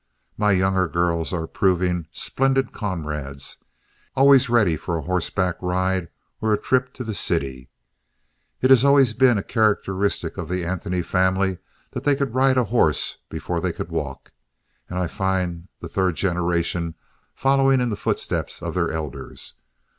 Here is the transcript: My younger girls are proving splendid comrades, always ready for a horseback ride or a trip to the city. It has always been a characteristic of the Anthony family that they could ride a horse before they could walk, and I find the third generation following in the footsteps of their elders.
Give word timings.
My 0.35 0.51
younger 0.51 0.87
girls 0.87 1.31
are 1.31 1.45
proving 1.45 2.07
splendid 2.09 2.71
comrades, 2.71 3.57
always 4.15 4.49
ready 4.49 4.75
for 4.75 4.97
a 4.97 5.03
horseback 5.03 5.57
ride 5.61 6.09
or 6.41 6.51
a 6.51 6.59
trip 6.59 6.91
to 6.93 7.03
the 7.03 7.13
city. 7.13 7.69
It 8.61 8.71
has 8.71 8.83
always 8.83 9.13
been 9.13 9.37
a 9.37 9.43
characteristic 9.43 10.37
of 10.39 10.49
the 10.49 10.65
Anthony 10.65 11.03
family 11.03 11.59
that 11.91 12.03
they 12.03 12.15
could 12.15 12.33
ride 12.33 12.57
a 12.57 12.63
horse 12.63 13.17
before 13.29 13.61
they 13.61 13.71
could 13.71 13.91
walk, 13.91 14.31
and 14.89 14.97
I 14.97 15.05
find 15.05 15.67
the 15.81 15.87
third 15.87 16.15
generation 16.15 16.95
following 17.35 17.79
in 17.79 17.89
the 17.89 17.95
footsteps 17.95 18.63
of 18.63 18.73
their 18.73 18.89
elders. 18.89 19.53